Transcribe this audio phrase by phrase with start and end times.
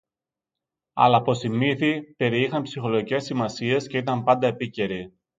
[0.93, 5.13] αλλά πως οι μύθοι περιείχαν ψυχολογικές σημασίες και ήταν πάντα επίκαιροι